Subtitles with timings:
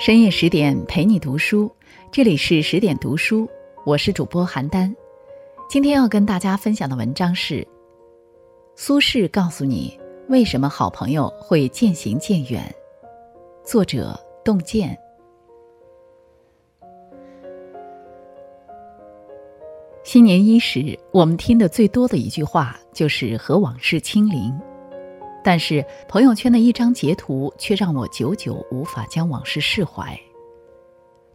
[0.00, 1.70] 深夜十点陪你读书，
[2.10, 3.46] 这里是十点读书，
[3.84, 4.90] 我是主播邯郸。
[5.68, 7.68] 今天要跟大家分享的文章是：
[8.74, 10.00] 苏轼告诉你
[10.30, 12.74] 为什么好朋友会渐行渐远。
[13.62, 14.98] 作者：洞见。
[20.02, 24.58] 新年伊始，我们听的最多的一句话就是和往事清零。
[25.42, 30.18] 但是朋友圈的一张截图却让我久久无法将往事释怀。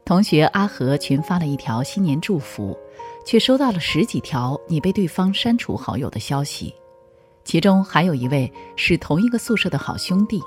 [0.04, 2.78] 同学阿和群发了一条新年祝福，
[3.26, 6.72] 却收到了十几条你被对方删除好友的消息，
[7.44, 10.40] 其中还有一位是同一个宿舍的好兄弟。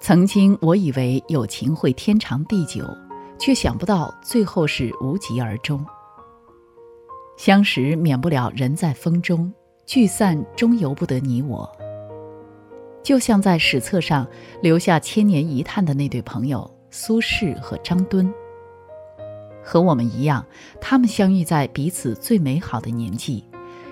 [0.00, 2.88] 曾经我以为友情会天长地久，
[3.38, 5.84] 却想不到最后是无疾而终。
[7.36, 9.52] 相识免不了人在风中。
[9.92, 11.70] 聚散终由不得你我，
[13.02, 14.26] 就像在史册上
[14.62, 18.32] 留下千年遗叹的那对朋友苏轼和张敦。
[19.62, 20.42] 和我们一样，
[20.80, 23.44] 他们相遇在彼此最美好的年纪，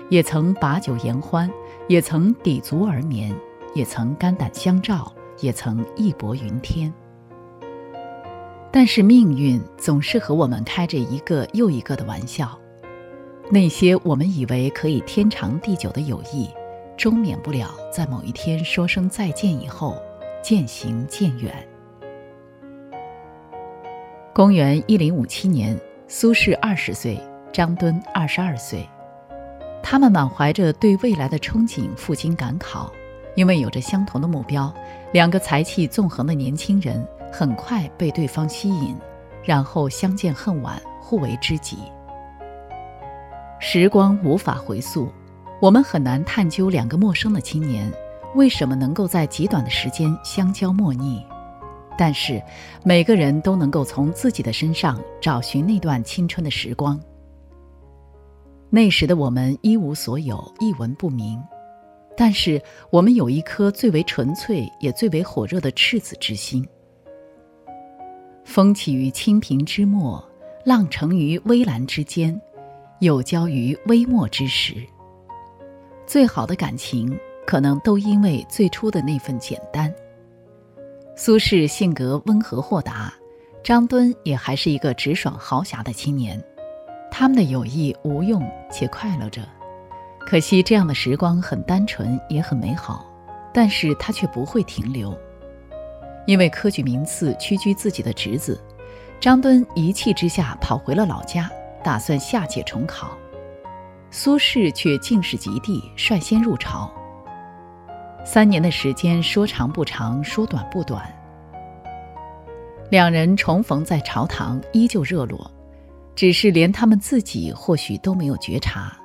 [0.09, 1.47] 也曾把酒言欢，
[1.87, 3.31] 也曾抵足而眠，
[3.75, 6.91] 也曾肝胆相照，也曾义薄云天。
[8.71, 12.59] 但是命运总是和我们开着一个又一个的玩笑。
[13.53, 16.49] 那些我们以为可以天长地久的友谊，
[16.95, 20.01] 终免不了在某一天说声再见以后
[20.41, 21.53] 渐行渐远。
[24.33, 27.19] 公元一零五七年，苏轼二十岁，
[27.51, 28.87] 张敦二十二岁，
[29.83, 32.89] 他们满怀着对未来的憧憬赴京赶考，
[33.35, 34.73] 因为有着相同的目标，
[35.11, 38.95] 两个才气纵横的年轻人很快被对方吸引，
[39.43, 41.79] 然后相见恨晚，互为知己。
[43.63, 45.07] 时光无法回溯，
[45.61, 47.89] 我们很难探究两个陌生的青年
[48.33, 51.23] 为什么能够在极短的时间相交莫逆。
[51.95, 52.41] 但是，
[52.83, 56.99] 每个人都能够从自己的身上找寻那段青春的时光。
[58.71, 61.39] 那时的我们一无所有，一文不名，
[62.17, 66.67] 但是我们有一颗最为纯粹也最为火热的赤子之心。
[68.43, 70.27] 风起于清平之末，
[70.65, 72.41] 浪成于微澜之间。
[73.01, 74.75] 有交于微末之时，
[76.05, 79.91] 最好的感情可能都因为最初的那份简单。
[81.15, 83.11] 苏轼性格温和豁达，
[83.63, 86.39] 张敦也还是一个直爽豪侠的青年，
[87.09, 89.41] 他们的友谊无用且快乐着。
[90.19, 93.03] 可惜这样的时光很单纯也很美好，
[93.51, 95.17] 但是他却不会停留，
[96.27, 98.63] 因为科举名次屈居自己的侄子，
[99.19, 101.49] 张敦一气之下跑回了老家。
[101.83, 103.17] 打算下届重考，
[104.09, 106.91] 苏轼却进士及第，率先入朝。
[108.23, 111.03] 三年的时间说长不长，说短不短。
[112.89, 115.49] 两人重逢在朝堂，依旧热络，
[116.15, 118.95] 只是连他们自己或许都没有觉察，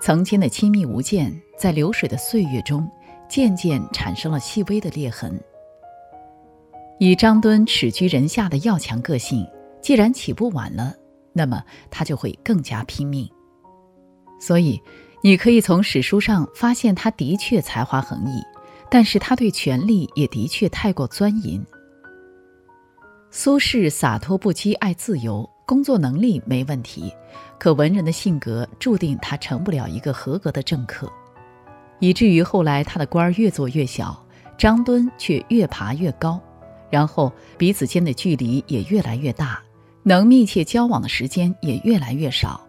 [0.00, 2.86] 曾经的亲密无间，在流水的岁月中，
[3.28, 5.40] 渐渐产生了细微的裂痕。
[6.98, 9.46] 以张敦耻居人下的要强个性，
[9.80, 10.94] 既然起步晚了。
[11.32, 13.28] 那么他就会更加拼命，
[14.40, 14.80] 所以
[15.22, 18.42] 你可以从史书上发现，他的确才华横溢，
[18.90, 21.64] 但是他对权力也的确太过钻营。
[23.30, 27.12] 苏轼洒脱不羁，爱自由，工作能力没问题，
[27.60, 31.08] 可文人的性格注定他成不了一个合格的政客，
[32.00, 34.20] 以至于后来他的官儿越做越小，
[34.58, 36.40] 张敦却越爬越高，
[36.90, 39.62] 然后彼此间的距离也越来越大。
[40.10, 42.60] 能密切交往的时间也越来越少。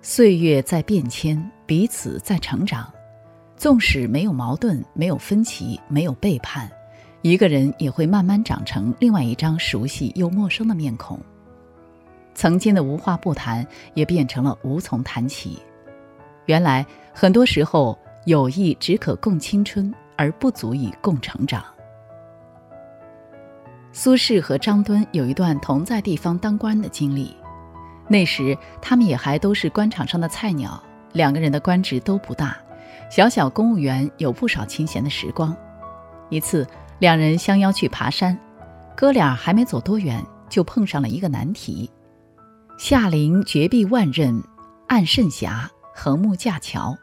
[0.00, 1.36] 岁月在变迁，
[1.66, 2.88] 彼此在成长。
[3.56, 6.70] 纵使没有矛盾，没有分歧，没有背叛，
[7.22, 11.18] 一个人也会慢慢长成另外一张熟悉又陌生的面孔。
[12.36, 15.58] 曾经的无话不谈，也变成了无从谈起。
[16.44, 21.64] 原来，很多时候，友谊只可共青春，而不足以共成长。
[23.98, 27.34] 苏轼和张敦有一段同在地方当官的经历，
[28.08, 30.80] 那时他们也还都是官场上的菜鸟，
[31.14, 32.54] 两个人的官职都不大，
[33.10, 35.56] 小小公务员有不少清闲的时光。
[36.28, 36.66] 一次，
[36.98, 38.38] 两人相邀去爬山，
[38.94, 41.90] 哥俩还没走多远，就碰上了一个难题：
[42.76, 44.42] 下临绝壁万仞，
[44.88, 46.94] 岸甚狭，横木架桥。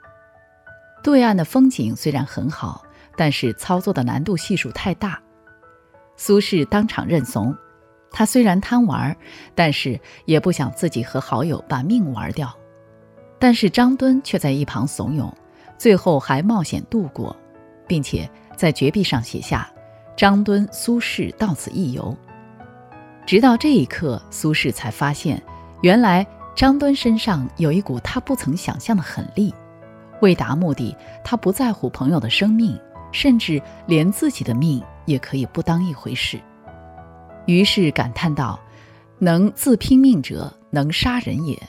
[1.02, 2.84] 对岸的风景虽然很好，
[3.18, 5.20] 但是操作的难度系数太大。
[6.16, 7.56] 苏轼当场认怂，
[8.12, 9.16] 他虽然贪玩，
[9.56, 12.54] 但是也不想自己和好友把命玩掉。
[13.40, 15.32] 但是张敦却在一旁怂恿，
[15.78, 17.36] 最后还冒险渡过，
[17.88, 19.70] 并且在绝壁上写下
[20.16, 22.16] ：“张敦、苏轼到此一游。
[23.26, 25.42] 直到这一刻，苏轼才发现，
[25.82, 26.26] 原来
[26.56, 29.54] 张敦身上有一股他不曾想象的狠力。
[30.22, 32.80] 为达目的，他不在乎朋友的生命，
[33.12, 36.40] 甚至连自己的命也可以不当一回事。
[37.46, 38.60] 于是感叹道
[39.20, 41.62] ：“能自拼命者，能杀人也。”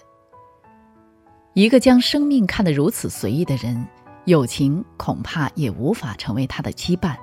[1.54, 3.86] 一个将生命看得如此随意的人，
[4.24, 7.16] 友情恐怕也无法成为他的羁绊。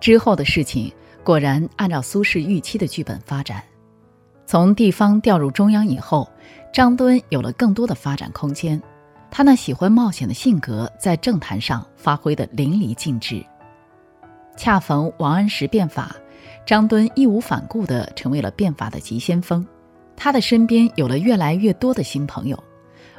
[0.00, 0.92] 之后的事情
[1.22, 3.62] 果然按照苏轼预期的剧本发展。
[4.46, 6.28] 从地方调入中央以后，
[6.72, 8.80] 张敦有了更多的发展空间。
[9.30, 13.44] 他那喜欢冒险的性格在政坛上发挥得淋漓尽致。
[14.56, 16.14] 恰逢王安石变法，
[16.64, 19.66] 张敦义无反顾地成为了变法的急先锋。
[20.16, 22.62] 他的身边有了越来越多的新朋友，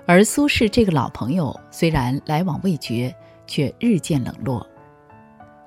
[0.06, 3.14] 而苏轼这个老朋友虽然来往未绝，
[3.46, 4.66] 却日渐冷落。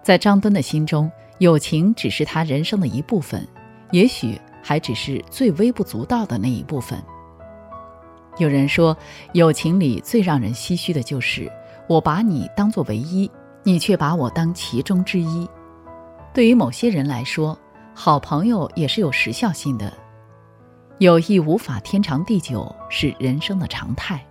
[0.02, 3.46] 在张敦的心中，友情只是他人生的一部分，
[3.90, 6.98] 也许还只是最微不足道的那一部分。
[8.38, 8.96] 有人说，
[9.34, 11.50] 友情里最让人唏嘘的就是
[11.88, 13.30] 我把你当作唯一，
[13.64, 15.46] 你却把我当其中之一。
[16.32, 17.58] 对于某些人来说，
[17.94, 19.92] 好朋友也是有时效性的。
[20.98, 24.24] 友谊无法天长地久，是人生的常态。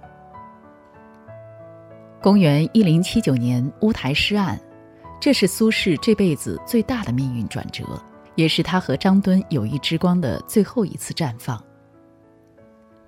[2.21, 4.59] 公元一零七九年乌台诗案，
[5.19, 7.83] 这是苏轼这辈子最大的命运转折，
[8.35, 11.61] 也是他和张敦友谊之光的最后一次绽放。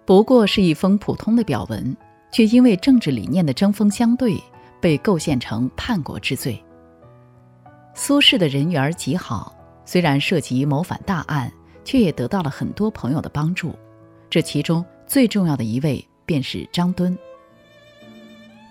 [0.06, 1.96] 不过是一封普通的表文，
[2.32, 4.42] 却因为政治理念的针锋相对，
[4.80, 6.64] 被构陷成叛国之罪。
[8.02, 9.54] 苏轼的人缘极好，
[9.84, 11.52] 虽然涉及谋反大案，
[11.84, 13.76] 却也得到了很多朋友的帮助。
[14.30, 17.16] 这其中最重要的一位便是张敦。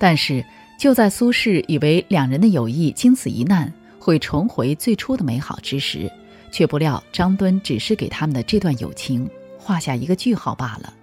[0.00, 0.42] 但是，
[0.78, 3.70] 就在苏轼以为两人的友谊经此一难
[4.00, 6.10] 会重回最初的美好之时，
[6.50, 9.28] 却不料张敦只是给他们的这段友情
[9.58, 10.94] 画下一个句号罢了。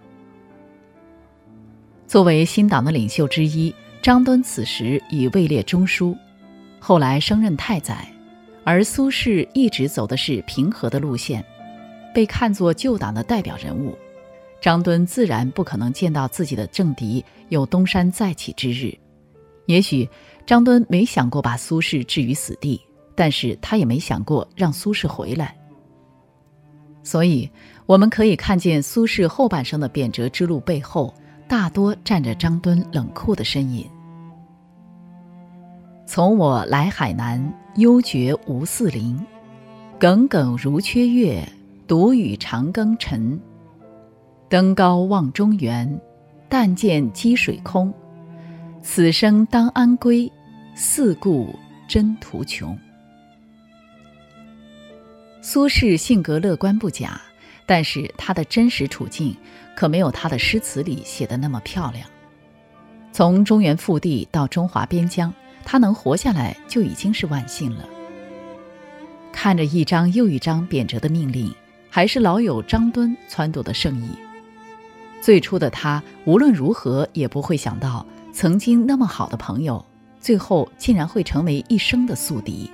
[2.08, 3.72] 作为新党的领袖之一，
[4.02, 6.18] 张敦此时已位列中书，
[6.80, 8.12] 后来升任太宰，
[8.66, 11.46] 而苏轼一直走的是平和的路线，
[12.14, 13.98] 被看作旧党的代表人物，
[14.60, 18.94] 张敦自然不可能见到自己的政敌有东山再起之日。
[19.68, 20.10] 也许
[20.46, 22.82] 张敦没想过把苏轼置于死地，
[23.16, 25.56] 但是他也没想过让苏轼回来。
[27.04, 27.50] 所以，
[27.86, 31.14] 我们可以看见苏轼后半生的贬谪之路背后。
[31.48, 33.88] 大多站着张敦冷酷的身影。
[36.06, 39.20] 从我来海南，幽绝无四邻，
[40.00, 41.48] 耿耿如缺月，
[41.88, 43.40] 独与长庚沉。
[44.48, 46.00] 登高望中原，
[46.48, 47.92] 但见积水空。
[48.84, 50.32] 此生当安归？
[50.76, 51.54] 四顾
[51.88, 52.78] 真途穷。
[55.42, 57.20] 苏轼性格乐观不假，
[57.66, 59.36] 但是他的真实处境。
[59.76, 62.08] 可没有他的诗词里写的那么漂亮。
[63.12, 65.34] 从中原腹地到中华边疆，
[65.66, 67.84] 他能活下来就已经是万幸了。
[69.34, 71.54] 看着一张又一张贬谪的命令，
[71.90, 74.12] 还是老友张敦撺掇的圣意。
[75.20, 79.84] 最初的他无论如何也不会想到，曾经那么好的朋友，
[80.20, 82.70] 最后竟然会成为一生的宿敌。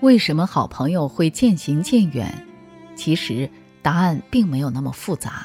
[0.00, 2.46] 为什么好朋友会渐行渐远？
[2.96, 3.48] 其实。
[3.84, 5.44] 答案并没有那么复杂。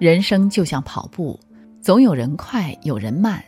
[0.00, 1.38] 人生就像跑步，
[1.80, 3.40] 总有人快，有人慢，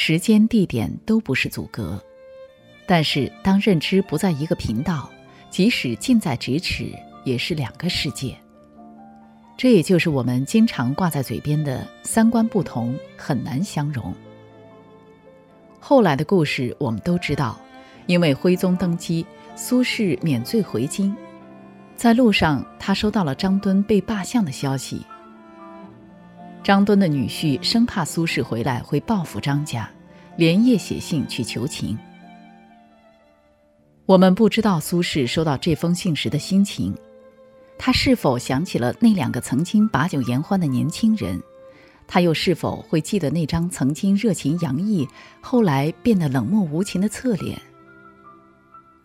[0.00, 2.00] 时间、地点都不是阻隔。
[2.86, 5.10] 但是，当认知不在一个频道，
[5.50, 6.86] 即使近在咫尺，
[7.24, 8.32] 也是两个世界。
[9.56, 14.14] 这也就是我们经常挂在嘴边的“三观不同，很难相容”。
[15.80, 17.58] 后来的故事我们都知道，
[18.06, 19.26] 因为徽宗登基，
[19.56, 21.12] 苏轼免罪回京。
[21.96, 25.04] 在路上，他收到了张敦被罢相的消息。
[26.68, 29.88] 张敦的女婿生怕苏轼回来会报复张家，
[30.36, 31.96] 连夜写信去求情。
[34.04, 36.94] 我们不知道苏轼收到这封信时的心情，
[37.78, 41.40] 他是否想起了那两个曾经把酒言欢的年轻人？
[42.06, 45.08] 他又是否会记得那张曾经热情洋溢，
[45.40, 47.58] 后来变得冷漠无情的侧脸？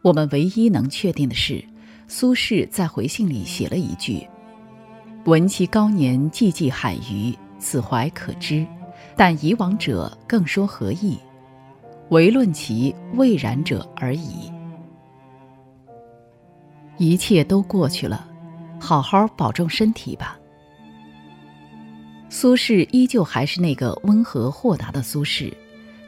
[0.01, 1.63] 我们唯一能确定的是。
[2.09, 4.27] 苏轼在回信里写了一句
[5.23, 8.67] ：“闻其高年寂寂海隅，此怀可知。
[9.15, 11.17] 但以往者更说何意？
[12.09, 14.51] 唯论其未然者而已。”
[16.97, 18.27] 一切都过去了，
[18.79, 20.37] 好好保重身体吧。
[22.29, 25.53] 苏轼依旧还是那个温和豁达的苏轼，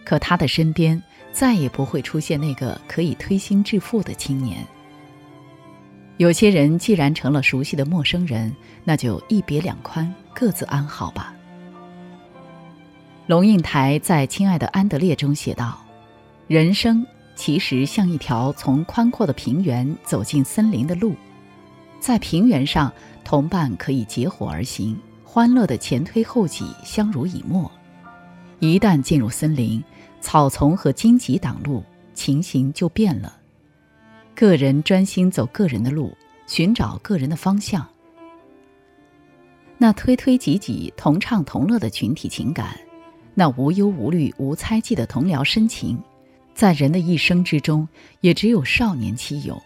[0.03, 0.99] 可他的身边，
[1.31, 4.65] 再也不会出现那个可以推心置腹的青年。
[6.17, 8.51] 有些人既然成了熟悉的陌生人，
[8.83, 11.34] 那就一别两宽，各自安好吧。
[13.27, 15.83] 龙应台在《亲爱的安德烈》中写道
[16.45, 17.03] ：“人生
[17.35, 21.15] 其实像一条从宽阔的平原走进森林的路，
[21.99, 27.67] 在平原上，同伴可以结伙而行，欢乐的前推后挤，相濡以沫；
[28.59, 29.83] 一旦进入森林，
[30.21, 33.37] 草丛和荆棘挡路，情形就变了。”
[34.35, 36.15] 个人专心走个人的路，
[36.45, 37.87] 寻找个人的方向。
[39.79, 42.77] 那推推挤挤、同唱同乐的群体情感，
[43.35, 46.01] 那无忧无虑、无猜忌的同僚深情，
[46.55, 47.87] 在人的一生之中，
[48.21, 49.61] 也只有少年期有。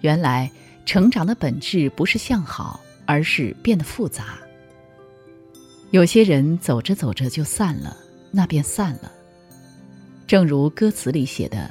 [0.00, 0.50] 原来，
[0.86, 4.38] 成长的本质不是向好，而是变得复杂。
[5.90, 7.96] 有些人走着走着就散了，
[8.30, 9.12] 那便散了。
[10.26, 11.70] 正如歌词里写的。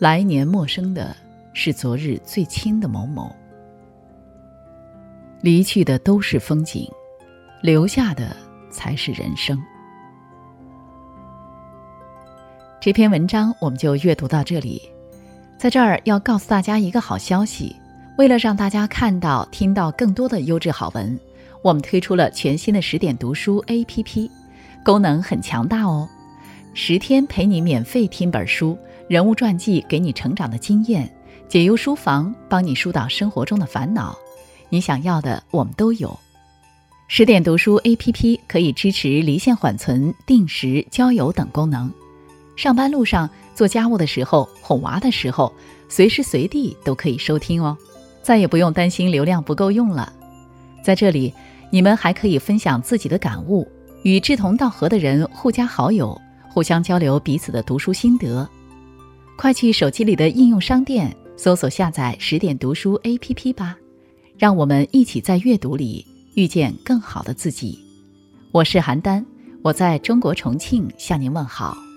[0.00, 1.16] 来年陌生的
[1.52, 3.34] 是昨日最亲的某某，
[5.40, 6.88] 离去的都是风景，
[7.62, 8.36] 留下的
[8.70, 9.60] 才是人生。
[12.80, 14.80] 这篇文章我们就阅读到这里，
[15.58, 17.74] 在这儿要告诉大家一个好消息：
[18.16, 21.18] 为了让大家看到、听到更多的优质好文，
[21.60, 24.30] 我们推出了全新的十点读书 APP，
[24.84, 26.08] 功能很强大哦，
[26.72, 28.78] 十天陪你免费听本书。
[29.08, 31.10] 人物传记给你成长的经验，
[31.48, 34.16] 解忧书房帮你疏导生活中的烦恼，
[34.68, 36.16] 你想要的我们都有。
[37.08, 41.92] 十点读书 APP 可以支持离线缓存、定时交友等功能。
[42.58, 45.54] 上班路上、做家务的时候、哄娃的时候，
[45.88, 47.78] 随时随地都可以收听哦，
[48.20, 50.12] 再也不用担心流量不够用了。
[50.82, 51.32] 在这里，
[51.70, 53.64] 你们还可以分享自己的感悟，
[54.02, 58.48] 与志同道合的人互加好友，互相交流彼此的读书心得。
[59.36, 63.76] 快去手机里的应用商店搜索下载十点读书 APP 吧，
[64.36, 67.78] 让我们一起在阅读里遇见更好的自己。
[68.50, 69.24] 我是邯郸，
[69.62, 71.87] 我在中国重庆向您问好。